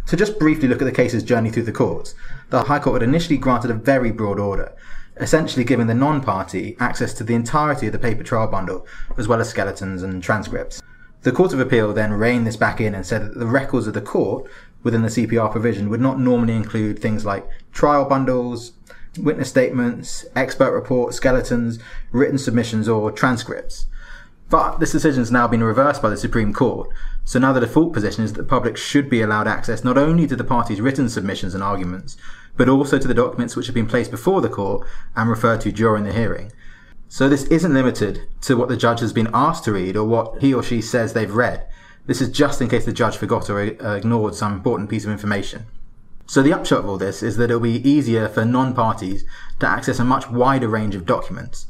To 0.06 0.16
just 0.16 0.38
briefly 0.40 0.66
look 0.66 0.82
at 0.82 0.86
the 0.86 0.92
case's 0.92 1.22
journey 1.22 1.50
through 1.50 1.62
the 1.64 1.72
courts, 1.72 2.16
the 2.50 2.64
High 2.64 2.80
Court 2.80 3.00
had 3.00 3.08
initially 3.08 3.36
granted 3.36 3.70
a 3.70 3.74
very 3.74 4.10
broad 4.10 4.40
order, 4.40 4.74
essentially 5.18 5.64
giving 5.64 5.86
the 5.86 5.94
non-party 5.94 6.76
access 6.80 7.14
to 7.14 7.22
the 7.22 7.34
entirety 7.34 7.86
of 7.86 7.92
the 7.92 7.98
paper 7.98 8.24
trial 8.24 8.48
bundle, 8.48 8.86
as 9.16 9.28
well 9.28 9.40
as 9.40 9.50
skeletons 9.50 10.02
and 10.02 10.20
transcripts. 10.20 10.82
The 11.22 11.30
Court 11.32 11.52
of 11.52 11.60
Appeal 11.60 11.92
then 11.92 12.12
reined 12.12 12.46
this 12.46 12.56
back 12.56 12.80
in 12.80 12.94
and 12.94 13.06
said 13.06 13.22
that 13.22 13.38
the 13.38 13.46
records 13.46 13.86
of 13.86 13.94
the 13.94 14.00
court 14.00 14.50
within 14.82 15.02
the 15.02 15.08
CPR 15.08 15.52
provision 15.52 15.90
would 15.90 16.00
not 16.00 16.18
normally 16.18 16.56
include 16.56 16.98
things 16.98 17.24
like 17.24 17.46
trial 17.72 18.04
bundles, 18.04 18.72
witness 19.18 19.48
statements, 19.48 20.26
expert 20.34 20.72
reports, 20.72 21.16
skeletons, 21.16 21.78
written 22.12 22.38
submissions, 22.38 22.88
or 22.88 23.10
transcripts. 23.10 23.86
But 24.50 24.78
this 24.78 24.92
decision 24.92 25.20
has 25.20 25.30
now 25.30 25.46
been 25.46 25.62
reversed 25.62 26.00
by 26.00 26.08
the 26.08 26.16
Supreme 26.16 26.54
Court. 26.54 26.88
So 27.24 27.38
now 27.38 27.52
the 27.52 27.60
default 27.60 27.92
position 27.92 28.24
is 28.24 28.32
that 28.32 28.42
the 28.42 28.48
public 28.48 28.78
should 28.78 29.10
be 29.10 29.20
allowed 29.20 29.46
access 29.46 29.84
not 29.84 29.98
only 29.98 30.26
to 30.26 30.36
the 30.36 30.44
parties' 30.44 30.80
written 30.80 31.10
submissions 31.10 31.54
and 31.54 31.62
arguments, 31.62 32.16
but 32.56 32.68
also 32.68 32.98
to 32.98 33.06
the 33.06 33.14
documents 33.14 33.54
which 33.54 33.66
have 33.66 33.74
been 33.74 33.86
placed 33.86 34.10
before 34.10 34.40
the 34.40 34.48
court 34.48 34.86
and 35.14 35.28
referred 35.28 35.60
to 35.60 35.72
during 35.72 36.04
the 36.04 36.12
hearing. 36.12 36.50
So 37.08 37.28
this 37.28 37.44
isn't 37.44 37.74
limited 37.74 38.26
to 38.42 38.56
what 38.56 38.68
the 38.68 38.76
judge 38.76 39.00
has 39.00 39.12
been 39.12 39.30
asked 39.34 39.64
to 39.64 39.72
read 39.72 39.96
or 39.96 40.04
what 40.04 40.40
he 40.40 40.52
or 40.54 40.62
she 40.62 40.80
says 40.80 41.12
they've 41.12 41.34
read. 41.34 41.66
This 42.06 42.22
is 42.22 42.30
just 42.30 42.62
in 42.62 42.68
case 42.68 42.86
the 42.86 42.92
judge 42.92 43.18
forgot 43.18 43.50
or 43.50 43.60
ignored 43.60 44.34
some 44.34 44.54
important 44.54 44.88
piece 44.88 45.04
of 45.04 45.10
information. 45.10 45.66
So 46.30 46.42
the 46.42 46.52
upshot 46.52 46.80
of 46.80 46.88
all 46.90 46.98
this 46.98 47.22
is 47.22 47.38
that 47.38 47.44
it'll 47.44 47.58
be 47.58 47.88
easier 47.88 48.28
for 48.28 48.44
non-parties 48.44 49.24
to 49.60 49.66
access 49.66 49.98
a 49.98 50.04
much 50.04 50.28
wider 50.28 50.68
range 50.68 50.94
of 50.94 51.06
documents, 51.06 51.66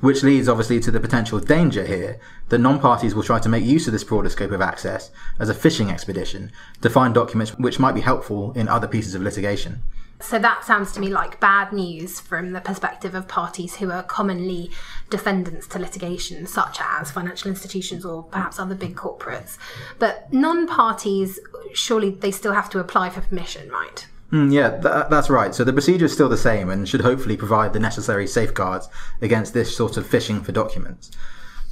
which 0.00 0.22
leads 0.22 0.50
obviously 0.50 0.80
to 0.80 0.90
the 0.90 1.00
potential 1.00 1.40
danger 1.40 1.86
here 1.86 2.20
that 2.50 2.58
non-parties 2.58 3.14
will 3.14 3.22
try 3.22 3.38
to 3.38 3.48
make 3.48 3.64
use 3.64 3.86
of 3.86 3.94
this 3.94 4.04
broader 4.04 4.28
scope 4.28 4.50
of 4.50 4.60
access 4.60 5.10
as 5.38 5.48
a 5.48 5.54
fishing 5.54 5.90
expedition 5.90 6.52
to 6.82 6.90
find 6.90 7.14
documents 7.14 7.56
which 7.58 7.78
might 7.78 7.94
be 7.94 8.02
helpful 8.02 8.52
in 8.52 8.68
other 8.68 8.86
pieces 8.86 9.14
of 9.14 9.22
litigation. 9.22 9.82
So 10.22 10.38
that 10.38 10.64
sounds 10.64 10.92
to 10.92 11.00
me 11.00 11.08
like 11.08 11.40
bad 11.40 11.72
news 11.72 12.20
from 12.20 12.52
the 12.52 12.60
perspective 12.60 13.14
of 13.14 13.28
parties 13.28 13.76
who 13.76 13.90
are 13.90 14.02
commonly 14.02 14.70
defendants 15.10 15.66
to 15.68 15.78
litigation, 15.78 16.46
such 16.46 16.78
as 16.80 17.10
financial 17.10 17.50
institutions 17.50 18.04
or 18.04 18.22
perhaps 18.24 18.58
other 18.58 18.74
big 18.74 18.94
corporates. 18.96 19.58
But 19.98 20.32
non 20.32 20.66
parties, 20.66 21.38
surely 21.74 22.10
they 22.10 22.30
still 22.30 22.52
have 22.52 22.70
to 22.70 22.78
apply 22.78 23.10
for 23.10 23.20
permission, 23.20 23.68
right? 23.68 24.06
Mm, 24.32 24.52
yeah, 24.52 24.70
th- 24.70 25.10
that's 25.10 25.28
right. 25.28 25.54
So 25.54 25.62
the 25.64 25.72
procedure 25.74 26.06
is 26.06 26.12
still 26.12 26.28
the 26.28 26.38
same 26.38 26.70
and 26.70 26.88
should 26.88 27.02
hopefully 27.02 27.36
provide 27.36 27.74
the 27.74 27.80
necessary 27.80 28.26
safeguards 28.26 28.88
against 29.20 29.52
this 29.52 29.76
sort 29.76 29.98
of 29.98 30.06
fishing 30.06 30.40
for 30.42 30.52
documents. 30.52 31.10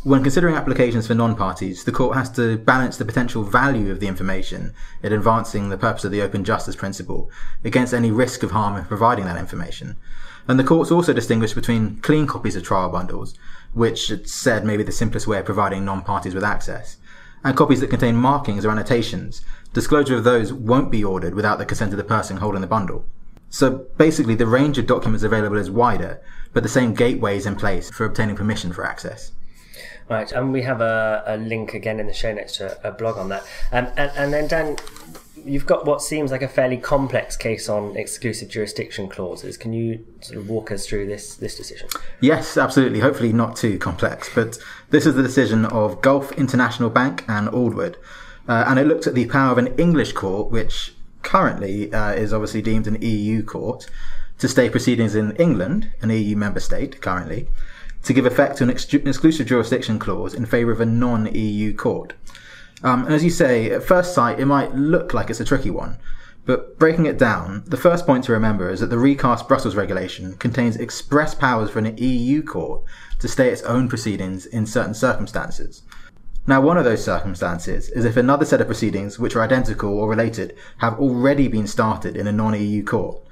When 0.03 0.23
considering 0.23 0.55
applications 0.55 1.07
for 1.07 1.15
non-parties, 1.15 1.85
the 1.85 1.93
court 1.93 2.17
has 2.17 2.31
to 2.31 2.57
balance 2.57 2.97
the 2.97 3.05
potential 3.05 3.43
value 3.43 3.93
of 3.93 4.01
the 4.01 4.07
information 4.07 4.73
in 5.03 5.13
advancing 5.13 5.69
the 5.69 5.77
purpose 5.77 6.05
of 6.05 6.11
the 6.11 6.23
open 6.23 6.43
justice 6.43 6.75
principle 6.75 7.31
against 7.65 7.93
any 7.93 8.11
risk 8.11 8.43
of 8.43 8.53
harm 8.53 8.79
in 8.79 8.87
providing 8.87 9.27
that 9.27 9.37
information. 9.37 9.97
And 10.49 10.59
the 10.59 10.65
courts 10.65 10.91
also 10.91 11.13
distinguish 11.13 11.53
between 11.53 12.01
clean 12.01 12.27
copies 12.27 12.57
of 12.57 12.63
trial 12.63 12.89
bundles, 12.89 13.35
which 13.75 14.11
it's 14.11 14.33
said 14.33 14.65
may 14.65 14.79
be 14.79 14.83
the 14.83 14.91
simplest 14.91 15.27
way 15.27 15.39
of 15.39 15.45
providing 15.45 15.85
non-parties 15.85 16.35
with 16.35 16.45
access, 16.45 16.97
and 17.45 17.55
copies 17.55 17.81
that 17.81 17.91
contain 17.91 18.17
markings 18.17 18.65
or 18.65 18.71
annotations. 18.71 19.43
Disclosure 19.75 20.17
of 20.17 20.25
those 20.25 20.51
won't 20.51 20.91
be 20.91 21.05
ordered 21.05 21.35
without 21.35 21.59
the 21.59 21.67
consent 21.67 21.93
of 21.93 21.99
the 21.99 22.05
person 22.05 22.39
holding 22.39 22.63
the 22.63 22.67
bundle. 22.67 23.05
So 23.51 23.85
basically, 23.99 24.35
the 24.35 24.47
range 24.47 24.79
of 24.79 24.87
documents 24.87 25.25
available 25.25 25.59
is 25.59 25.71
wider, 25.71 26.23
but 26.55 26.63
the 26.63 26.71
same 26.71 26.95
gateway 26.95 27.37
is 27.37 27.45
in 27.45 27.55
place 27.55 27.91
for 27.91 28.07
obtaining 28.07 28.37
permission 28.37 28.73
for 28.73 28.87
access. 28.87 29.33
Right, 30.11 30.33
and 30.33 30.53
we 30.53 30.63
have 30.63 30.81
a, 30.81 31.23
a 31.25 31.37
link 31.37 31.73
again 31.73 32.01
in 32.01 32.09
the 32.09 32.13
show 32.13 32.35
notes 32.35 32.57
to 32.57 32.77
a 32.87 32.91
blog 32.91 33.17
on 33.17 33.29
that. 33.29 33.45
Um, 33.71 33.87
and, 33.97 34.11
and 34.17 34.33
then, 34.33 34.49
Dan, 34.49 34.77
you've 35.45 35.67
got 35.67 35.87
what 35.87 36.03
seems 36.03 36.33
like 36.33 36.43
a 36.43 36.49
fairly 36.49 36.77
complex 36.79 37.37
case 37.37 37.69
on 37.69 37.97
exclusive 37.97 38.49
jurisdiction 38.49 39.09
clauses. 39.09 39.57
Can 39.57 39.73
you 39.73 40.05
sort 40.21 40.39
of 40.39 40.49
walk 40.49 40.73
us 40.73 40.85
through 40.85 41.07
this 41.07 41.37
this 41.37 41.57
decision? 41.57 41.89
Yes, 42.21 42.57
absolutely. 42.57 42.99
Hopefully 42.99 43.33
not 43.33 43.55
too 43.55 43.79
complex, 43.79 44.29
but 44.35 44.59
this 44.91 45.07
is 45.07 45.15
the 45.15 45.23
decision 45.23 45.65
of 45.67 46.03
Gulf 46.03 46.33
International 46.33 46.91
Bank 46.91 47.25
and 47.29 47.49
Aldwood, 47.49 47.95
uh, 48.49 48.65
and 48.67 48.81
it 48.81 48.89
looked 48.89 49.07
at 49.07 49.15
the 49.15 49.27
power 49.27 49.53
of 49.53 49.59
an 49.59 49.69
English 49.79 50.13
court, 50.13 50.51
which 50.51 50.93
currently 51.23 51.93
uh, 51.93 52.15
is 52.15 52.33
obviously 52.33 52.63
deemed 52.63 52.89
an 52.89 53.01
EU 53.01 53.45
court, 53.45 53.89
to 54.39 54.49
stay 54.49 54.69
proceedings 54.69 55.15
in 55.15 55.37
England, 55.37 55.93
an 56.03 56.11
EU 56.11 56.35
member 56.35 56.59
state 56.59 57.01
currently, 57.01 57.47
to 58.05 58.13
give 58.13 58.27
effect 58.27 58.57
to 58.59 58.65
an, 58.65 58.71
ex- 58.71 58.93
exclusive 58.93 59.47
jurisdiction 59.47 59.99
clause 59.99 60.35
in 60.35 60.47
favour 60.47 60.73
of 60.73 60.81
a 60.81 60.87
non-EU 60.87 61.75
court. 61.75 62.15
Um, 62.83 63.05
and 63.05 63.15
as 63.15 63.25
you 63.25 63.31
say, 63.31 63.71
at 63.71 63.83
first 63.83 64.15
sight, 64.15 64.41
it 64.41 64.47
might 64.47 64.75
look 64.75 65.13
like 65.13 65.29
it's 65.29 65.41
a 65.41 65.45
tricky 65.45 65.71
one. 65.71 65.99
But 66.47 66.79
breaking 66.79 67.07
it 67.07 67.19
down, 67.19 67.63
the 67.67 67.77
first 67.77 68.07
point 68.07 68.25
to 68.25 68.33
remember 68.33 68.71
is 68.71 68.81
that 68.81 68.87
the 68.87 68.99
recast 68.99 69.47
Brussels 69.47 69.77
regulation 69.77 70.37
contains 70.39 70.77
express 70.77 71.35
powers 71.35 71.71
for 71.71 71.79
an 71.79 71.97
EU 71.99 72.43
court 72.43 72.83
to 73.19 73.29
stay 73.29 73.51
its 73.51 73.63
own 73.63 73.89
proceedings 73.89 74.47
in 74.47 74.67
certain 74.67 74.95
circumstances. 74.95 75.83
Now, 76.47 76.63
one 76.63 76.79
of 76.79 76.85
those 76.85 77.05
circumstances 77.05 77.91
is 77.91 78.07
if 78.07 78.17
another 78.17 78.47
set 78.47 78.63
of 78.63 78.67
proceedings, 78.67 79.19
which 79.19 79.37
are 79.37 79.43
identical 79.43 79.97
or 79.97 80.09
related, 80.09 80.57
have 80.79 80.99
already 80.99 81.47
been 81.49 81.67
started 81.67 82.17
in 82.17 82.27
a 82.27 82.33
non 82.33 82.59
EU 82.59 82.83
court. 82.83 83.23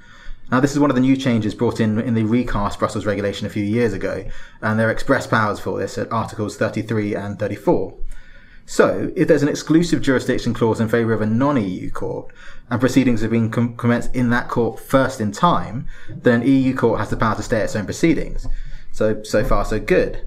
Now, 0.51 0.59
this 0.59 0.71
is 0.71 0.79
one 0.79 0.89
of 0.89 0.95
the 0.95 1.01
new 1.01 1.15
changes 1.15 1.53
brought 1.53 1.79
in 1.79 1.99
in 1.99 2.15
the 2.15 2.23
recast 2.23 2.79
Brussels 2.79 3.05
regulation 3.05 3.45
a 3.45 3.51
few 3.51 3.63
years 3.63 3.93
ago, 3.93 4.25
and 4.61 4.79
there 4.79 4.87
are 4.87 4.91
express 4.91 5.27
powers 5.27 5.59
for 5.59 5.77
this 5.77 5.97
at 5.97 6.11
Articles 6.11 6.57
33 6.57 7.15
and 7.15 7.37
34. 7.37 7.95
So, 8.65 9.11
if 9.15 9.27
there's 9.27 9.43
an 9.43 9.49
exclusive 9.49 10.01
jurisdiction 10.01 10.53
clause 10.53 10.79
in 10.79 10.89
favour 10.89 11.13
of 11.13 11.21
a 11.21 11.25
non-EU 11.25 11.91
court, 11.91 12.31
and 12.69 12.79
proceedings 12.79 13.21
have 13.21 13.31
been 13.31 13.49
com- 13.49 13.75
commenced 13.75 14.15
in 14.15 14.29
that 14.29 14.47
court 14.47 14.79
first 14.79 15.21
in 15.21 15.31
time, 15.31 15.87
then 16.09 16.41
an 16.41 16.47
EU 16.47 16.75
court 16.75 16.99
has 16.99 17.09
the 17.09 17.17
power 17.17 17.35
to 17.35 17.43
stay 17.43 17.61
its 17.61 17.75
own 17.75 17.85
proceedings. 17.85 18.47
So, 18.91 19.23
so 19.23 19.43
far 19.43 19.65
so 19.65 19.79
good. 19.79 20.21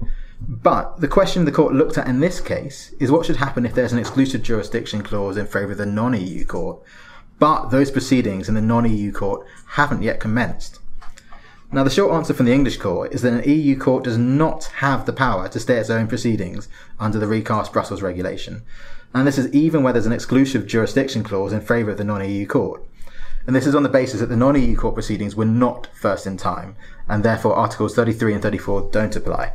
But 0.45 0.99
the 0.99 1.07
question 1.07 1.45
the 1.45 1.51
court 1.51 1.73
looked 1.73 1.97
at 1.97 2.07
in 2.07 2.19
this 2.19 2.41
case 2.41 2.93
is 2.99 3.11
what 3.11 3.25
should 3.25 3.37
happen 3.37 3.65
if 3.65 3.75
there's 3.75 3.93
an 3.93 3.99
exclusive 3.99 4.43
jurisdiction 4.43 5.03
clause 5.03 5.37
in 5.37 5.47
favour 5.47 5.71
of 5.71 5.77
the 5.77 5.85
non-EU 5.85 6.43
court, 6.45 6.81
but 7.43 7.71
those 7.71 7.91
proceedings 7.91 8.47
in 8.47 8.55
the 8.55 8.61
non-EU 8.61 9.11
court 9.11 9.45
haven't 9.71 10.01
yet 10.01 10.17
commenced. 10.17 10.79
Now, 11.73 11.83
the 11.83 11.89
short 11.89 12.13
answer 12.13 12.33
from 12.33 12.45
the 12.45 12.53
English 12.53 12.77
court 12.77 13.13
is 13.13 13.21
that 13.21 13.33
an 13.33 13.43
EU 13.43 13.77
court 13.77 14.05
does 14.05 14.17
not 14.17 14.63
have 14.75 15.05
the 15.05 15.11
power 15.11 15.49
to 15.49 15.59
stay 15.59 15.75
its 15.75 15.89
own 15.89 16.07
proceedings 16.07 16.69
under 17.01 17.19
the 17.19 17.27
recast 17.27 17.73
Brussels 17.73 18.01
regulation. 18.01 18.61
And 19.13 19.27
this 19.27 19.37
is 19.37 19.53
even 19.53 19.83
where 19.83 19.91
there's 19.91 20.05
an 20.05 20.13
exclusive 20.13 20.65
jurisdiction 20.65 21.21
clause 21.21 21.51
in 21.51 21.59
favour 21.59 21.91
of 21.91 21.97
the 21.97 22.05
non-EU 22.05 22.47
court. 22.47 22.81
And 23.45 23.53
this 23.53 23.67
is 23.67 23.75
on 23.75 23.83
the 23.83 23.89
basis 23.89 24.21
that 24.21 24.27
the 24.27 24.37
non-EU 24.37 24.77
court 24.77 24.93
proceedings 24.93 25.35
were 25.35 25.43
not 25.43 25.89
first 25.93 26.25
in 26.25 26.37
time, 26.37 26.77
and 27.09 27.25
therefore 27.25 27.57
Articles 27.57 27.93
33 27.93 28.35
and 28.35 28.41
34 28.41 28.89
don't 28.89 29.17
apply. 29.17 29.51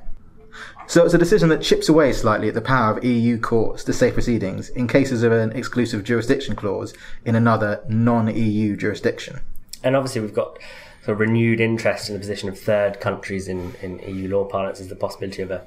So 0.88 1.04
it's 1.04 1.12
a 1.12 1.18
decision 1.18 1.50
that 1.50 1.60
chips 1.60 1.90
away 1.90 2.14
slightly 2.14 2.48
at 2.48 2.54
the 2.54 2.62
power 2.62 2.96
of 2.96 3.04
EU 3.04 3.38
courts 3.38 3.84
to 3.84 3.92
say 3.92 4.10
proceedings 4.10 4.70
in 4.70 4.88
cases 4.88 5.22
of 5.22 5.32
an 5.32 5.52
exclusive 5.52 6.02
jurisdiction 6.02 6.56
clause 6.56 6.94
in 7.26 7.34
another 7.34 7.84
non-EU 7.90 8.74
jurisdiction. 8.74 9.40
And 9.84 9.94
obviously, 9.94 10.22
we've 10.22 10.32
got 10.32 10.58
sort 11.04 11.16
of 11.16 11.20
renewed 11.20 11.60
interest 11.60 12.08
in 12.08 12.14
the 12.14 12.18
position 12.18 12.48
of 12.48 12.58
third 12.58 13.00
countries 13.00 13.48
in, 13.48 13.74
in 13.82 13.98
EU 13.98 14.30
law 14.30 14.46
parlance 14.46 14.80
as 14.80 14.88
the 14.88 14.96
possibility 14.96 15.42
of 15.42 15.50
a 15.50 15.66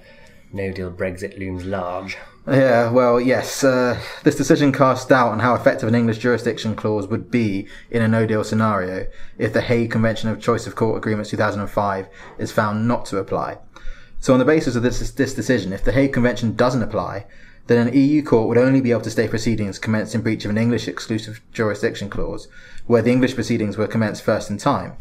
no 0.54 0.72
deal 0.72 0.92
Brexit 0.92 1.38
looms 1.38 1.66
large. 1.66 2.18
Yeah, 2.48 2.90
well, 2.90 3.22
yes. 3.22 3.64
Uh, 3.64 4.02
this 4.24 4.36
decision 4.36 4.72
casts 4.72 5.06
doubt 5.06 5.34
on 5.34 5.40
how 5.40 5.54
effective 5.54 5.88
an 5.88 5.94
English 5.94 6.18
jurisdiction 6.18 6.76
clause 6.76 7.06
would 7.06 7.30
be 7.30 7.68
in 7.92 8.02
a 8.02 8.08
no 8.08 8.26
deal 8.26 8.44
scenario 8.44 9.06
if 9.38 9.54
the 9.54 9.62
Hague 9.62 9.92
Convention 9.92 10.30
of 10.30 10.42
Choice 10.42 10.66
of 10.66 10.76
Court 10.76 10.98
Agreements 10.98 11.30
2005 11.30 12.08
is 12.40 12.52
found 12.52 12.88
not 12.88 13.06
to 13.06 13.20
apply. 13.20 13.60
So, 14.22 14.34
on 14.34 14.40
the 14.40 14.46
basis 14.46 14.76
of 14.76 14.84
this, 14.84 15.12
this 15.12 15.34
decision, 15.34 15.74
if 15.74 15.84
the 15.84 15.92
Hague 15.92 16.14
Convention 16.14 16.56
doesn't 16.56 16.84
apply, 16.84 17.26
then 17.66 17.88
an 17.88 17.94
EU 17.94 18.22
court 18.22 18.48
would 18.48 18.58
only 18.58 18.80
be 18.80 18.92
able 18.92 19.02
to 19.02 19.10
stay 19.10 19.28
proceedings 19.28 19.80
commenced 19.80 20.14
in 20.14 20.22
breach 20.22 20.46
of 20.46 20.52
an 20.52 20.60
English 20.60 20.88
exclusive 20.88 21.42
jurisdiction 21.52 22.08
clause, 22.08 22.48
where 22.86 23.02
the 23.02 23.12
English 23.12 23.34
proceedings 23.34 23.78
were 23.78 23.88
commenced 23.88 24.22
first 24.22 24.52
in 24.52 24.60
time. 24.60 24.94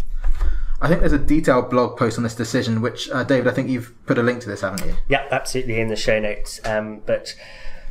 I 0.81 0.89
think 0.89 1.01
there's 1.01 1.13
a 1.13 1.19
detailed 1.19 1.69
blog 1.69 1.99
post 1.99 2.17
on 2.17 2.25
this 2.25 2.35
decision, 2.35 2.81
which, 2.81 3.11
uh, 3.11 3.23
David, 3.23 3.47
I 3.47 3.55
think 3.55 3.69
you've 3.69 3.93
put 4.07 4.17
a 4.17 4.23
link 4.23 4.41
to 4.41 4.49
this, 4.49 4.63
haven't 4.63 4.87
you? 4.87 4.95
Yeah, 5.11 5.27
absolutely 5.31 5.79
in 5.79 5.89
the 5.89 5.97
show 5.97 6.19
notes. 6.19 6.59
Um, 6.65 7.03
but 7.05 7.35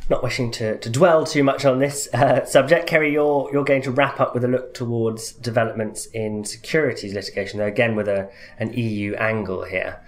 not 0.08 0.24
wishing 0.24 0.50
to, 0.50 0.78
to 0.78 0.90
dwell 0.90 1.24
too 1.24 1.44
much 1.44 1.64
on 1.64 1.78
this 1.78 2.12
uh, 2.12 2.44
subject, 2.44 2.88
Kerry, 2.88 3.12
you're, 3.12 3.48
you're 3.52 3.64
going 3.64 3.82
to 3.82 3.92
wrap 3.92 4.18
up 4.18 4.34
with 4.34 4.42
a 4.42 4.48
look 4.48 4.74
towards 4.74 5.30
developments 5.30 6.06
in 6.06 6.44
securities 6.44 7.14
litigation, 7.14 7.60
again 7.60 7.94
with 7.94 8.08
a, 8.08 8.28
an 8.58 8.72
EU 8.72 9.14
angle 9.14 9.62
here. 9.62 10.00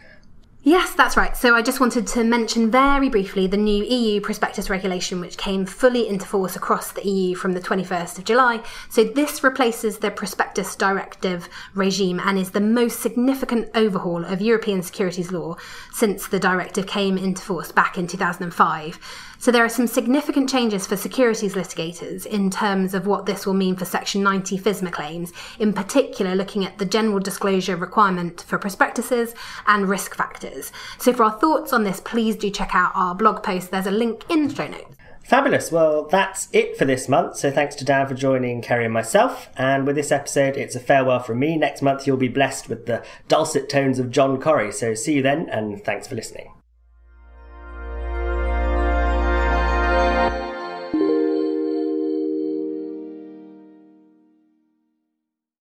Yes, 0.64 0.95
that's 0.95 1.16
right. 1.16 1.37
So 1.37 1.57
I 1.57 1.62
just 1.62 1.81
wanted 1.81 2.07
to 2.09 2.23
mention 2.23 2.71
very 2.71 3.09
briefly 3.09 3.49
the 3.49 3.57
new 3.57 3.83
EU 3.83 4.21
prospectus 4.21 4.71
regulation, 4.71 5.21
which 5.21 5.37
came 5.37 5.66
fully 5.66 6.09
into 6.09 6.25
force 6.25 6.54
across 6.54 6.92
the 6.92 7.04
EU 7.04 7.35
from 7.35 7.54
the 7.54 7.61
21st 7.61 8.19
of 8.19 8.25
July. 8.25 8.62
So 8.88 9.02
this 9.02 9.42
replaces 9.42 9.99
the 9.99 10.12
prospectus 10.12 10.76
directive 10.76 11.49
regime 11.75 12.21
and 12.21 12.38
is 12.38 12.52
the 12.52 12.61
most 12.61 13.00
significant 13.00 13.71
overhaul 13.75 14.25
of 14.25 14.40
European 14.40 14.83
securities 14.83 15.33
law 15.33 15.57
since 15.90 16.28
the 16.28 16.38
directive 16.38 16.87
came 16.87 17.19
into 17.19 17.42
force 17.42 17.73
back 17.73 17.99
in 17.99 18.07
2005. 18.07 19.00
So 19.42 19.50
there 19.50 19.64
are 19.64 19.68
some 19.68 19.88
significant 19.88 20.49
changes 20.49 20.87
for 20.87 20.96
securities 20.96 21.54
litigators 21.54 22.26
in 22.26 22.49
terms 22.49 22.94
of 22.94 23.08
what 23.08 23.26
this 23.26 23.44
will 23.44 23.54
mean 23.54 23.75
for 23.75 23.84
Section 23.84 24.22
90 24.22 24.56
FISMA 24.56 24.92
claims, 24.92 25.32
in 25.58 25.72
particular 25.72 26.37
looking 26.37 26.64
at 26.64 26.78
the 26.78 26.84
general 26.84 27.18
disclosure 27.18 27.75
requirement 27.75 28.42
for 28.42 28.56
prospectuses 28.56 29.34
and 29.66 29.88
risk 29.88 30.14
factors. 30.14 30.70
So 30.99 31.12
for 31.12 31.25
our 31.25 31.40
thoughts 31.40 31.72
on 31.72 31.82
this, 31.82 31.99
please 31.99 32.37
do 32.37 32.50
check 32.50 32.72
out 32.72 32.92
our 32.94 33.16
blog 33.16 33.42
post. 33.42 33.72
There's 33.72 33.88
a 33.88 33.90
link 33.90 34.22
in 34.30 34.46
the 34.46 34.54
show 34.54 34.68
notes. 34.68 34.94
Fabulous. 35.25 35.72
Well, 35.72 36.04
that's 36.04 36.46
it 36.52 36.76
for 36.76 36.84
this 36.84 37.08
month. 37.08 37.37
So 37.37 37.50
thanks 37.50 37.75
to 37.76 37.84
Dan 37.84 38.06
for 38.06 38.14
joining 38.14 38.62
Kerry 38.62 38.84
and 38.84 38.94
myself. 38.94 39.49
And 39.56 39.88
with 39.88 39.96
this 39.96 40.12
episode, 40.12 40.56
it's 40.56 40.76
a 40.76 40.80
farewell 40.80 41.18
from 41.18 41.40
me. 41.40 41.56
Next 41.56 41.82
month, 41.82 42.06
you'll 42.06 42.16
be 42.16 42.28
blessed 42.28 42.68
with 42.68 42.87
the 42.87 43.04
dulcet 43.26 43.68
tones 43.68 43.99
of 43.99 44.12
John 44.12 44.40
Corrie. 44.40 44.70
So 44.70 44.94
see 44.94 45.14
you 45.14 45.22
then, 45.22 45.49
and 45.49 45.84
thanks 45.84 46.06
for 46.06 46.14
listening. 46.14 46.52